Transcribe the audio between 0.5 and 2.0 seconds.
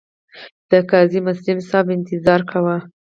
د قاضي مسلم صاحب